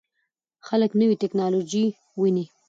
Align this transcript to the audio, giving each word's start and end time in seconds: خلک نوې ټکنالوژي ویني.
خلک 0.67 0.91
نوې 0.99 1.15
ټکنالوژي 1.21 1.85
ویني. 2.19 2.45